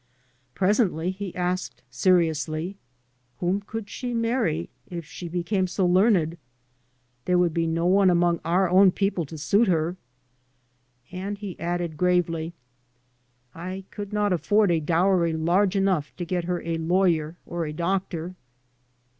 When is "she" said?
3.87-4.15, 5.05-5.27